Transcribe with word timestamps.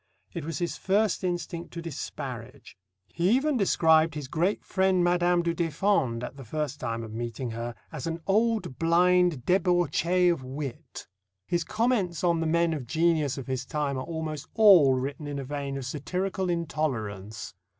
It 0.33 0.43
was 0.45 0.57
his 0.57 0.77
first 0.77 1.23
instinct 1.23 1.71
to 1.73 1.79
disparage. 1.83 2.75
He 3.13 3.29
even 3.35 3.55
described 3.55 4.15
his 4.15 4.27
great 4.27 4.63
friend 4.65 5.03
Madame 5.03 5.43
du 5.43 5.53
Deffand, 5.53 6.23
at 6.23 6.37
the 6.37 6.43
first 6.43 6.79
time 6.79 7.03
of 7.03 7.13
meeting 7.13 7.51
her, 7.51 7.75
as 7.91 8.07
"an 8.07 8.19
old 8.25 8.79
blind 8.79 9.45
débauchée 9.45 10.33
of 10.33 10.43
wit." 10.43 11.05
His 11.45 11.63
comments 11.63 12.23
on 12.23 12.39
the 12.39 12.47
men 12.47 12.73
of 12.73 12.87
genius 12.87 13.37
of 13.37 13.45
his 13.45 13.63
time 13.63 13.95
are 13.95 14.01
almost 14.01 14.47
all 14.55 14.95
written 14.95 15.27
in 15.27 15.37
a 15.37 15.43
vein 15.45 15.77
of 15.77 15.85
satirical 15.85 16.49
intolerance. 16.49 17.53